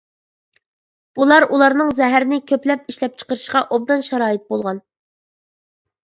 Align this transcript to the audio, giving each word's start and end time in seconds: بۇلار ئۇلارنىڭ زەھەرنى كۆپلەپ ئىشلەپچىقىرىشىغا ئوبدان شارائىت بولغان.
بۇلار 1.17 1.43
ئۇلارنىڭ 1.57 1.91
زەھەرنى 1.99 2.39
كۆپلەپ 2.51 2.89
ئىشلەپچىقىرىشىغا 2.93 3.61
ئوبدان 3.75 4.01
شارائىت 4.09 4.47
بولغان. 4.55 4.81